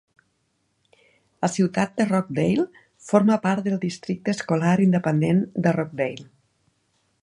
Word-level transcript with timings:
La 1.45 1.49
ciutat 1.57 1.93
de 2.01 2.07
Rockdale 2.07 2.65
forma 3.11 3.39
part 3.47 3.65
del 3.69 3.79
districte 3.87 4.37
escolar 4.39 4.75
independent 4.89 5.49
de 5.67 5.77
Rockdale. 5.81 6.31